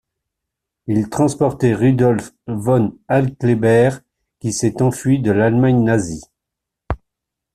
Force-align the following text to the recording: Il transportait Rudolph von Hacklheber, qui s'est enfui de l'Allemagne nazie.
Il 0.87 1.09
transportait 1.11 1.75
Rudolph 1.75 2.31
von 2.47 2.97
Hacklheber, 3.07 3.99
qui 4.39 4.51
s'est 4.51 4.81
enfui 4.81 5.19
de 5.19 5.29
l'Allemagne 5.31 5.83
nazie. 5.83 6.23